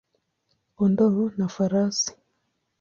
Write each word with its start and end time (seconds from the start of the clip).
kondoo 0.77 1.23
na 1.37 1.47
farasi. 1.55 2.11